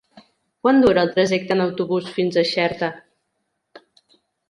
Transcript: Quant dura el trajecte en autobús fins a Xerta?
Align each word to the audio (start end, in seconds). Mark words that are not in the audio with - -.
Quant 0.63 0.81
dura 0.85 1.03
el 1.09 1.11
trajecte 1.17 1.55
en 1.57 1.63
autobús 1.67 2.09
fins 2.17 2.43
a 2.43 2.47
Xerta? 2.57 2.93